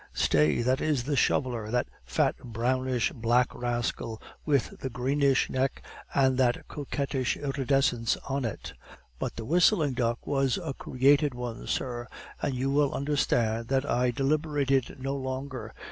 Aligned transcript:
Stay, 0.15 0.63
that 0.63 0.81
is 0.81 1.03
the 1.03 1.15
shoveler 1.15 1.69
that 1.69 1.85
fat, 2.03 2.35
brownish 2.43 3.11
black 3.11 3.53
rascal, 3.53 4.19
with 4.47 4.79
the 4.79 4.89
greenish 4.89 5.47
neck 5.47 5.83
and 6.15 6.39
that 6.39 6.67
coquettish 6.67 7.37
iridescence 7.37 8.17
on 8.27 8.43
it. 8.43 8.73
But 9.19 9.35
the 9.35 9.45
whistling 9.45 9.93
duck 9.93 10.25
was 10.25 10.57
a 10.57 10.73
crested 10.73 11.35
one, 11.35 11.67
sir, 11.67 12.07
and 12.41 12.55
you 12.55 12.71
will 12.71 12.93
understand 12.95 13.67
that 13.67 13.87
I 13.87 14.09
deliberated 14.09 14.97
no 14.99 15.15
longer. 15.15 15.71